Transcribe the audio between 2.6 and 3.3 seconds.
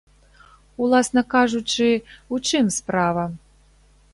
справа?